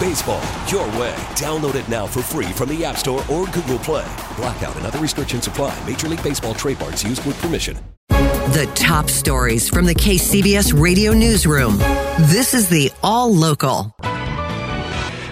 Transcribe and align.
Baseball, 0.00 0.40
your 0.66 0.86
way. 0.98 1.14
Download 1.36 1.74
it 1.74 1.86
now 1.90 2.06
for 2.06 2.22
free 2.22 2.46
from 2.46 2.70
the 2.70 2.82
App 2.86 2.96
Store 2.96 3.22
or 3.30 3.44
Google 3.48 3.78
Play. 3.78 4.10
Blackout 4.34 4.74
and 4.76 4.86
other 4.86 4.98
restrictions 4.98 5.46
apply. 5.46 5.78
Major 5.86 6.08
League 6.08 6.22
Baseball 6.22 6.54
trademarks 6.54 7.04
used 7.04 7.22
with 7.26 7.38
permission. 7.42 7.76
The 8.08 8.68
top 8.74 9.10
stories 9.10 9.68
from 9.68 9.84
the 9.84 9.94
KCBS 9.94 10.72
radio 10.80 11.12
newsroom. 11.12 11.76
This 12.30 12.54
is 12.54 12.70
the 12.70 12.90
All 13.02 13.32
Local. 13.32 13.94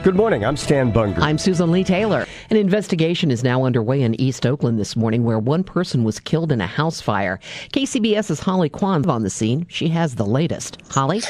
Good 0.04 0.14
morning. 0.14 0.44
I'm 0.44 0.56
Stan 0.56 0.92
Bunger. 0.92 1.20
I'm 1.20 1.38
Susan 1.38 1.72
Leigh 1.72 1.82
Taylor. 1.82 2.24
An 2.50 2.56
investigation 2.56 3.32
is 3.32 3.42
now 3.42 3.64
underway 3.64 4.00
in 4.00 4.18
East 4.20 4.46
Oakland 4.46 4.78
this 4.78 4.94
morning 4.94 5.24
where 5.24 5.40
one 5.40 5.64
person 5.64 6.04
was 6.04 6.20
killed 6.20 6.52
in 6.52 6.60
a 6.60 6.68
house 6.68 7.00
fire. 7.00 7.40
KCBS's 7.72 8.38
Holly 8.38 8.68
Kwan 8.68 9.04
on 9.10 9.24
the 9.24 9.28
scene. 9.28 9.66
She 9.68 9.88
has 9.88 10.14
the 10.14 10.24
latest. 10.24 10.78
Holly? 10.88 11.20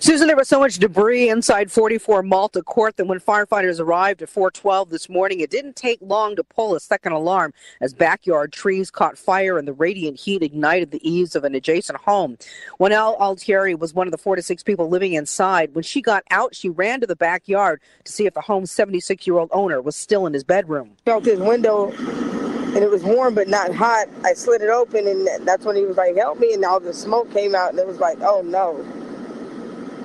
Susan, 0.00 0.26
there 0.26 0.36
was 0.36 0.48
so 0.48 0.58
much 0.58 0.78
debris 0.78 1.28
inside 1.28 1.70
44 1.70 2.24
Malta 2.24 2.64
Court 2.64 2.96
that 2.96 3.06
when 3.06 3.20
firefighters 3.20 3.78
arrived 3.78 4.20
at 4.22 4.28
412 4.28 4.90
this 4.90 5.08
morning, 5.08 5.38
it 5.38 5.50
didn't 5.50 5.76
take 5.76 6.00
long 6.02 6.34
to 6.34 6.42
pull 6.42 6.74
a 6.74 6.80
second 6.80 7.12
alarm 7.12 7.54
as 7.80 7.94
backyard 7.94 8.52
trees 8.52 8.90
caught 8.90 9.16
fire 9.16 9.56
and 9.56 9.68
the 9.68 9.72
radiant 9.72 10.18
heat 10.18 10.42
ignited 10.42 10.90
the 10.90 11.08
eaves 11.08 11.36
of 11.36 11.44
an 11.44 11.54
adjacent 11.54 12.00
home. 12.00 12.36
Winell 12.80 13.16
Altieri 13.20 13.76
was 13.76 13.94
one 13.94 14.08
of 14.08 14.10
the 14.10 14.18
four 14.18 14.34
to 14.34 14.42
six 14.42 14.64
people 14.64 14.88
living 14.88 15.12
inside. 15.12 15.76
When 15.76 15.84
she 15.84 16.02
got 16.02 16.24
out, 16.32 16.56
she 16.56 16.68
ran 16.68 17.00
to 17.00 17.06
the 17.06 17.16
backyard 17.16 17.80
to 18.04 18.15
see 18.16 18.26
if 18.26 18.34
the 18.34 18.40
home's 18.40 18.70
76 18.70 19.26
year 19.26 19.38
old 19.38 19.50
owner 19.52 19.80
was 19.80 19.94
still 19.94 20.26
in 20.26 20.32
his 20.32 20.42
bedroom. 20.42 20.92
Felt 21.04 21.24
his 21.24 21.38
window 21.38 21.90
and 21.90 22.78
it 22.78 22.90
was 22.90 23.02
warm 23.04 23.34
but 23.34 23.48
not 23.48 23.74
hot. 23.74 24.08
I 24.24 24.34
slid 24.34 24.62
it 24.62 24.70
open 24.70 25.06
and 25.06 25.28
that's 25.46 25.64
when 25.64 25.76
he 25.76 25.84
was 25.84 25.96
like, 25.96 26.16
help 26.16 26.40
me. 26.40 26.52
And 26.52 26.64
all 26.64 26.80
the 26.80 26.94
smoke 26.94 27.30
came 27.32 27.54
out 27.54 27.70
and 27.70 27.78
it 27.78 27.86
was 27.86 27.98
like, 27.98 28.18
oh 28.22 28.42
no. 28.42 28.84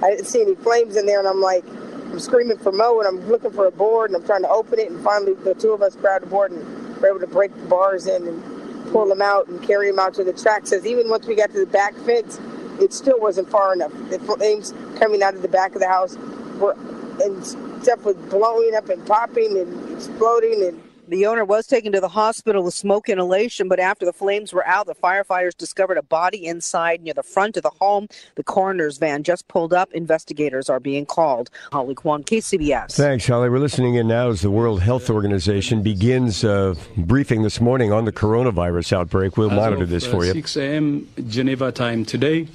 I 0.04 0.12
didn't 0.12 0.28
see 0.28 0.42
any 0.42 0.56
flames 0.56 0.98
in 0.98 1.06
there 1.06 1.20
and 1.20 1.28
I'm 1.28 1.42
like, 1.42 1.66
I'm 1.68 2.20
screaming 2.20 2.58
for 2.58 2.72
Mo 2.72 3.00
and 3.00 3.08
I'm 3.08 3.28
looking 3.30 3.52
for 3.52 3.68
a 3.68 3.72
board 3.72 4.12
and 4.12 4.18
I'm 4.18 4.26
trying 4.26 4.42
to 4.42 4.50
open 4.50 4.80
it. 4.80 4.92
And 4.92 5.02
finally, 5.04 5.34
the 5.34 5.54
two 5.54 5.72
of 5.72 5.82
us 5.82 5.96
grabbed 5.96 6.26
the 6.26 6.30
board 6.30 6.52
and 6.52 6.98
were 7.02 7.08
able 7.08 7.20
to 7.20 7.28
break 7.28 7.56
the 7.56 7.66
bars 7.68 8.08
in 8.08 8.28
and 8.28 8.92
pull 8.92 9.08
them 9.08 9.22
out 9.22 9.48
and 9.48 9.64
carry 9.64 9.90
them 9.90 10.00
out 10.00 10.14
to 10.16 10.24
the 10.24 10.34
track. 10.34 10.68
Says 10.68 10.86
even 10.86 11.10
once 11.10 11.26
we 11.26 11.36
got 11.36 11.52
to 11.52 11.60
the 11.60 11.72
back 11.72 11.96
fence, 11.98 12.40
it 12.82 12.94
still 12.94 13.20
wasn't 13.20 13.50
far 13.50 13.74
enough. 13.74 13.92
The 14.10 14.20
flames 14.20 14.74
coming 14.98 15.24
out 15.24 15.36
of 15.36 15.42
the 15.42 15.48
back 15.48 15.76
of 15.76 15.82
the 15.82 15.88
house 15.88 16.18
were 16.60 16.76
and 17.22 17.71
stuff 17.84 18.04
was 18.04 18.16
blowing 18.16 18.76
up 18.76 18.90
and 18.90 19.06
popping 19.06 19.58
and 19.58 19.98
exploding 19.98 20.66
and 20.66 20.82
the 21.12 21.26
owner 21.26 21.44
was 21.44 21.68
taken 21.68 21.92
to 21.92 22.00
the 22.00 22.08
hospital 22.08 22.64
with 22.64 22.74
smoke 22.74 23.10
inhalation, 23.10 23.68
but 23.68 23.82
after 23.82 24.06
the 24.06 24.14
flames 24.14 24.54
were 24.54 24.66
out, 24.66 24.86
the 24.86 24.96
firefighters 24.96 25.58
discovered 25.58 25.98
a 25.98 26.02
body 26.02 26.46
inside 26.46 27.02
near 27.02 27.14
the 27.14 27.22
front 27.22 27.58
of 27.58 27.64
the 27.64 27.70
home. 27.70 28.08
The 28.36 28.46
coroner's 28.46 28.98
van 28.98 29.24
just 29.24 29.50
pulled 29.50 29.74
up. 29.74 29.92
Investigators 29.92 30.70
are 30.70 30.80
being 30.80 31.06
called. 31.06 31.50
Holly 31.74 31.96
Kwan, 31.96 32.24
KCBS. 32.24 32.96
Thanks, 32.96 33.28
Holly. 33.28 33.50
We're 33.50 33.60
listening 33.60 33.96
in 33.96 34.08
now 34.08 34.30
as 34.30 34.40
the 34.40 34.52
World 34.52 34.82
Health 34.82 35.10
Organization 35.10 35.84
begins 35.84 36.46
a 36.46 36.78
briefing 36.96 37.42
this 37.42 37.60
morning 37.60 37.92
on 37.92 38.06
the 38.06 38.14
coronavirus 38.14 38.94
outbreak. 38.94 39.36
We'll 39.36 39.52
as 39.52 39.58
monitor 39.58 39.84
of, 39.84 39.90
this 39.90 40.08
uh, 40.08 40.12
for 40.12 40.24
you. 40.24 40.32
6 40.32 40.56
a.m. 40.56 41.10
Geneva 41.28 41.74
time 41.74 42.06
today. 42.06 42.48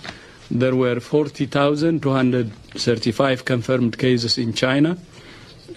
There 0.51 0.75
were 0.75 0.99
40,235 0.99 3.45
confirmed 3.45 3.99
cases 3.99 4.39
in 4.39 4.55
China 4.55 4.97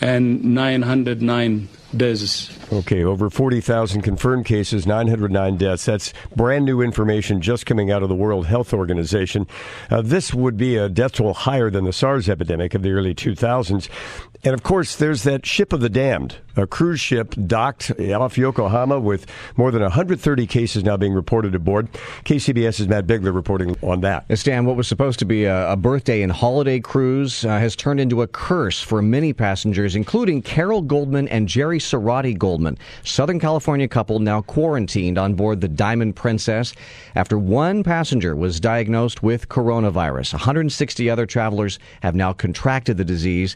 and 0.01 0.43
909 0.43 1.67
deaths. 1.95 2.58
Okay, 2.71 3.03
over 3.03 3.31
40,000 3.31 4.03
confirmed 4.03 4.45
cases, 4.45 4.85
909 4.85 5.57
deaths. 5.57 5.85
That's 5.85 6.13
brand 6.35 6.65
new 6.65 6.81
information 6.81 7.41
just 7.41 7.65
coming 7.65 7.89
out 7.89 8.03
of 8.03 8.09
the 8.09 8.15
World 8.15 8.45
Health 8.45 8.75
Organization. 8.75 9.47
Uh, 9.89 10.03
this 10.03 10.35
would 10.35 10.55
be 10.55 10.75
a 10.75 10.87
death 10.87 11.13
toll 11.13 11.33
higher 11.33 11.71
than 11.71 11.85
the 11.85 11.93
SARS 11.93 12.29
epidemic 12.29 12.75
of 12.75 12.83
the 12.83 12.91
early 12.91 13.15
2000s. 13.15 13.89
And 14.43 14.53
of 14.53 14.61
course, 14.61 14.95
there's 14.95 15.23
that 15.23 15.45
ship 15.45 15.73
of 15.73 15.81
the 15.81 15.89
damned, 15.89 16.37
a 16.55 16.65
cruise 16.67 16.99
ship 16.99 17.35
docked 17.45 17.91
off 17.99 18.37
Yokohama 18.37 18.99
with 18.99 19.25
more 19.57 19.71
than 19.71 19.81
130 19.81 20.47
cases 20.47 20.83
now 20.83 20.95
being 20.95 21.13
reported 21.13 21.55
aboard. 21.55 21.91
KCBS's 22.23 22.87
Matt 22.87 23.05
Bigler 23.05 23.33
reporting 23.33 23.75
on 23.81 24.01
that. 24.01 24.25
Stan, 24.37 24.65
what 24.65 24.77
was 24.77 24.87
supposed 24.87 25.19
to 25.19 25.25
be 25.25 25.43
a, 25.45 25.71
a 25.71 25.75
birthday 25.75 26.21
and 26.21 26.31
holiday 26.31 26.79
cruise 26.79 27.43
uh, 27.43 27.49
has 27.59 27.75
turned 27.75 27.99
into 27.99 28.21
a 28.21 28.27
curse 28.27 28.81
for 28.81 29.01
many 29.01 29.33
passengers, 29.33 29.95
including 29.95 30.41
Carl 30.41 30.81
Goldman 30.81 31.27
and 31.27 31.47
Jeri 31.47 31.79
Seratti 31.79 32.37
Goldman, 32.37 32.58
Southern 33.03 33.39
California 33.39 33.87
couple 33.87 34.19
now 34.19 34.41
quarantined 34.41 35.17
on 35.17 35.35
board 35.35 35.61
the 35.61 35.67
Diamond 35.67 36.15
Princess 36.15 36.73
after 37.15 37.37
one 37.37 37.83
passenger 37.83 38.35
was 38.35 38.59
diagnosed 38.59 39.23
with 39.23 39.49
coronavirus. 39.49 40.33
160 40.33 41.09
other 41.09 41.25
travelers 41.25 41.79
have 42.01 42.15
now 42.15 42.33
contracted 42.33 42.97
the 42.97 43.05
disease. 43.05 43.55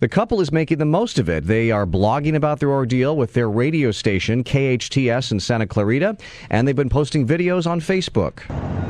The 0.00 0.08
couple 0.08 0.40
is 0.40 0.52
making 0.52 0.78
the 0.78 0.84
most 0.84 1.18
of 1.18 1.28
it. 1.28 1.46
They 1.46 1.70
are 1.70 1.86
blogging 1.86 2.34
about 2.34 2.60
their 2.60 2.70
ordeal 2.70 3.16
with 3.16 3.32
their 3.32 3.50
radio 3.50 3.90
station, 3.90 4.44
KHTS 4.44 5.32
in 5.32 5.40
Santa 5.40 5.66
Clarita, 5.66 6.16
and 6.50 6.66
they've 6.66 6.76
been 6.76 6.88
posting 6.88 7.26
videos 7.26 7.66
on 7.66 7.80
Facebook. 7.80 8.42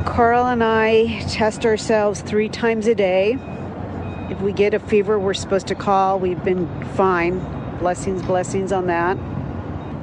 Carl 0.05 0.45
and 0.47 0.63
I 0.63 1.19
test 1.29 1.65
ourselves 1.65 2.21
three 2.21 2.47
times 2.47 2.87
a 2.87 2.95
day. 2.95 3.37
If 4.29 4.41
we 4.41 4.53
get 4.53 4.73
a 4.73 4.79
fever, 4.79 5.19
we're 5.19 5.33
supposed 5.33 5.67
to 5.67 5.75
call. 5.75 6.19
We've 6.19 6.43
been 6.43 6.67
fine. 6.95 7.39
Blessings, 7.79 8.21
blessings 8.23 8.71
on 8.71 8.87
that. 8.87 9.17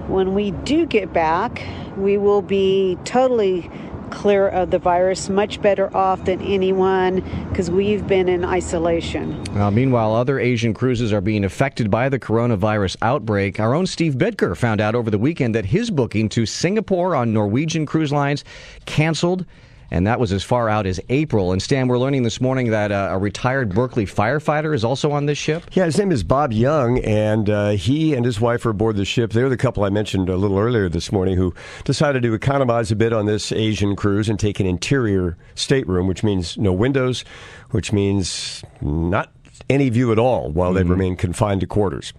When 0.09 0.35
we 0.35 0.51
do 0.51 0.87
get 0.87 1.13
back, 1.13 1.63
we 1.97 2.19
will 2.19 2.43
be 2.43 2.99
totally 3.05 3.71
clear 4.11 4.49
of 4.49 4.71
the 4.71 4.79
virus, 4.79 5.29
much 5.29 5.61
better 5.63 5.95
off 5.97 6.25
than 6.27 6.41
anyone 6.43 7.21
because 7.49 7.71
we've 7.71 8.07
been 8.07 8.29
in 8.29 8.45
isolation. 8.45 9.43
Uh, 9.57 9.71
meanwhile, 9.71 10.15
other 10.15 10.39
Asian 10.39 10.75
cruises 10.75 11.13
are 11.13 11.21
being 11.21 11.45
affected 11.45 11.91
by 11.91 12.09
the 12.09 12.19
coronavirus 12.19 12.97
outbreak. 13.03 13.59
Our 13.59 13.75
own 13.75 13.87
Steve 13.87 14.15
Bitker 14.15 14.57
found 14.57 14.81
out 14.81 14.95
over 14.95 15.11
the 15.11 15.19
weekend 15.19 15.55
that 15.55 15.67
his 15.67 15.91
booking 15.91 16.29
to 16.31 16.47
Singapore 16.47 17.17
on 17.17 17.33
Norwegian 17.33 17.87
Cruise 17.87 18.13
Lines 18.13 18.45
canceled 18.85 19.47
and 19.93 20.07
that 20.07 20.19
was 20.19 20.33
as 20.33 20.43
far 20.43 20.71
out 20.71 20.87
as 20.87 20.99
April. 21.11 21.53
And 21.53 21.63
Stan, 21.63 21.87
we're 21.87 21.99
learning 21.99 22.23
this 22.23 22.41
morning 22.41 22.71
that 22.71 22.91
uh, 22.91 23.11
a 23.11 23.19
retired 23.19 23.75
Berkeley 23.75 24.07
firefighter 24.07 24.75
is 24.75 24.85
also 24.85 25.13
on 25.13 25.27
this 25.27 25.37
ship. 25.37 25.65
Yeah, 25.73 25.85
his 25.85 25.99
name 25.99 26.11
is 26.11 26.25
Bob 26.25 26.51
Young, 26.51 26.99
and 27.01 27.51
uh, 27.51 27.71
he 27.71 28.15
and 28.15 28.25
his 28.25 28.41
wife 28.41 28.65
are 28.65 28.71
aboard 28.71 28.97
the 28.97 29.05
ship. 29.05 29.33
They're 29.33 29.51
the 29.51 29.57
couple 29.59 29.85
I 29.85 29.91
mentioned 29.91 30.31
a 30.31 30.37
little 30.37 30.59
earlier 30.59 30.89
this 30.89 31.13
morning 31.13 31.37
who 31.37 31.55
decided 31.85 32.23
to 32.23 32.33
economize 32.33 32.91
a 32.91 32.97
bit 32.97 33.13
on 33.13 33.27
this 33.27 33.53
Asian 33.53 33.95
cruise 33.95 34.31
and 34.31 34.41
take 34.41 34.61
an 34.61 34.67
interior 34.67 35.37
stateroom, 35.57 36.07
which 36.07 36.25
means 36.25 36.57
no 36.57 36.73
windows, 36.73 37.23
which 37.71 37.93
means 37.93 38.65
not 38.81 39.31
any 39.69 39.91
view 39.91 40.11
at 40.11 40.19
all 40.19 40.51
while 40.51 40.71
mm-hmm. 40.71 40.89
they 40.89 40.91
remain 40.91 41.17
confined 41.17 41.61
to 41.61 41.67
quarters 41.67 42.15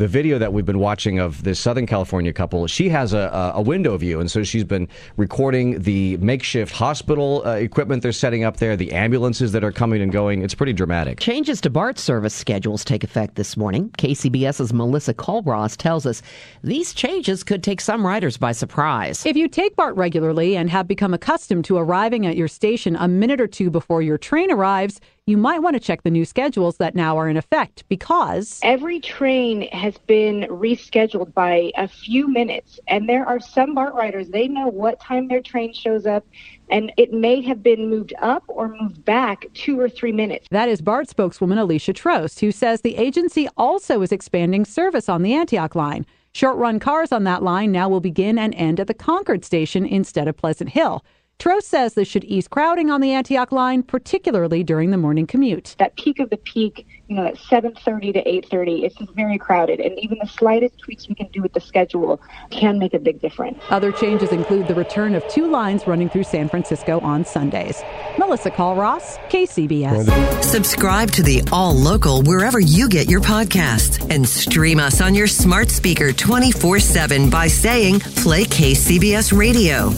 the 0.00 0.08
video 0.08 0.38
that 0.38 0.54
we've 0.54 0.64
been 0.64 0.78
watching 0.78 1.18
of 1.18 1.44
this 1.44 1.60
Southern 1.60 1.84
California 1.86 2.32
couple, 2.32 2.66
she 2.66 2.88
has 2.88 3.12
a, 3.12 3.52
a 3.54 3.60
window 3.60 3.98
view, 3.98 4.18
and 4.18 4.30
so 4.30 4.42
she's 4.42 4.64
been 4.64 4.88
recording 5.18 5.82
the 5.82 6.16
makeshift 6.16 6.72
hospital 6.72 7.42
uh, 7.44 7.50
equipment 7.56 8.02
they're 8.02 8.10
setting 8.10 8.42
up 8.42 8.56
there, 8.56 8.76
the 8.76 8.92
ambulances 8.92 9.52
that 9.52 9.62
are 9.62 9.70
coming 9.70 10.00
and 10.00 10.10
going. 10.10 10.42
It's 10.42 10.54
pretty 10.54 10.72
dramatic. 10.72 11.20
Changes 11.20 11.60
to 11.60 11.70
BART 11.70 11.98
service 11.98 12.32
schedules 12.32 12.82
take 12.82 13.04
effect 13.04 13.34
this 13.34 13.58
morning. 13.58 13.90
KCBS's 13.98 14.72
Melissa 14.72 15.12
Culross 15.12 15.76
tells 15.76 16.06
us 16.06 16.22
these 16.64 16.94
changes 16.94 17.44
could 17.44 17.62
take 17.62 17.82
some 17.82 18.04
riders 18.04 18.38
by 18.38 18.52
surprise. 18.52 19.26
If 19.26 19.36
you 19.36 19.48
take 19.48 19.76
BART 19.76 19.96
regularly 19.96 20.56
and 20.56 20.70
have 20.70 20.88
become 20.88 21.12
accustomed 21.12 21.66
to 21.66 21.76
arriving 21.76 22.26
at 22.26 22.38
your 22.38 22.48
station 22.48 22.96
a 22.96 23.06
minute 23.06 23.38
or 23.38 23.46
two 23.46 23.68
before 23.68 24.00
your 24.00 24.16
train 24.16 24.50
arrives, 24.50 24.98
you 25.30 25.36
might 25.36 25.60
want 25.60 25.74
to 25.74 25.80
check 25.80 26.02
the 26.02 26.10
new 26.10 26.24
schedules 26.24 26.76
that 26.78 26.94
now 26.94 27.16
are 27.16 27.28
in 27.28 27.36
effect 27.36 27.84
because 27.88 28.58
every 28.62 28.98
train 28.98 29.62
has 29.68 29.96
been 30.06 30.42
rescheduled 30.50 31.32
by 31.32 31.70
a 31.76 31.86
few 31.86 32.28
minutes. 32.28 32.80
And 32.88 33.08
there 33.08 33.24
are 33.24 33.38
some 33.38 33.74
BART 33.74 33.94
riders, 33.94 34.28
they 34.28 34.48
know 34.48 34.66
what 34.66 35.00
time 35.00 35.28
their 35.28 35.40
train 35.40 35.72
shows 35.72 36.04
up, 36.04 36.26
and 36.68 36.92
it 36.96 37.12
may 37.12 37.40
have 37.42 37.62
been 37.62 37.88
moved 37.88 38.12
up 38.20 38.42
or 38.48 38.68
moved 38.68 39.04
back 39.04 39.46
two 39.54 39.78
or 39.78 39.88
three 39.88 40.12
minutes. 40.12 40.48
That 40.50 40.68
is 40.68 40.82
BART 40.82 41.08
spokeswoman 41.08 41.58
Alicia 41.58 41.92
Trost, 41.92 42.40
who 42.40 42.50
says 42.50 42.80
the 42.80 42.96
agency 42.96 43.48
also 43.56 44.02
is 44.02 44.10
expanding 44.10 44.64
service 44.64 45.08
on 45.08 45.22
the 45.22 45.34
Antioch 45.34 45.76
line. 45.76 46.04
Short 46.32 46.56
run 46.56 46.78
cars 46.78 47.12
on 47.12 47.24
that 47.24 47.42
line 47.42 47.72
now 47.72 47.88
will 47.88 48.00
begin 48.00 48.38
and 48.38 48.54
end 48.54 48.78
at 48.78 48.86
the 48.86 48.94
Concord 48.94 49.44
station 49.44 49.84
instead 49.84 50.28
of 50.28 50.36
Pleasant 50.36 50.70
Hill. 50.70 51.04
Trost 51.40 51.62
says 51.62 51.94
this 51.94 52.06
should 52.06 52.24
ease 52.24 52.46
crowding 52.46 52.90
on 52.90 53.00
the 53.00 53.12
Antioch 53.12 53.50
line, 53.50 53.82
particularly 53.82 54.62
during 54.62 54.90
the 54.90 54.98
morning 54.98 55.26
commute. 55.26 55.74
That 55.78 55.96
peak 55.96 56.18
of 56.20 56.28
the 56.28 56.36
peak, 56.36 56.86
you 57.08 57.16
know, 57.16 57.24
at 57.24 57.38
7:30 57.38 58.12
to 58.12 58.28
8:30, 58.28 58.84
it's 58.84 58.94
just 58.96 59.10
very 59.12 59.38
crowded, 59.38 59.80
and 59.80 59.98
even 59.98 60.18
the 60.20 60.28
slightest 60.28 60.78
tweaks 60.78 61.08
we 61.08 61.14
can 61.14 61.28
do 61.28 61.40
with 61.40 61.54
the 61.54 61.60
schedule 61.60 62.20
can 62.50 62.78
make 62.78 62.92
a 62.92 62.98
big 62.98 63.22
difference. 63.22 63.58
Other 63.70 63.90
changes 63.90 64.32
include 64.32 64.68
the 64.68 64.74
return 64.74 65.14
of 65.14 65.26
two 65.28 65.46
lines 65.46 65.86
running 65.86 66.10
through 66.10 66.24
San 66.24 66.46
Francisco 66.46 67.00
on 67.00 67.24
Sundays. 67.24 67.82
Melissa 68.18 68.50
Culross, 68.50 69.16
KCBS. 69.30 70.44
Subscribe 70.44 71.10
to 71.12 71.22
the 71.22 71.42
All 71.50 71.74
Local 71.74 72.20
wherever 72.22 72.60
you 72.60 72.86
get 72.86 73.08
your 73.08 73.22
podcasts 73.22 73.98
and 74.14 74.28
stream 74.28 74.78
us 74.78 75.00
on 75.00 75.14
your 75.14 75.26
smart 75.26 75.70
speaker 75.70 76.12
24 76.12 76.80
7 76.80 77.30
by 77.30 77.46
saying 77.46 78.00
Play 78.00 78.44
KCBS 78.44 79.32
Radio. 79.32 79.90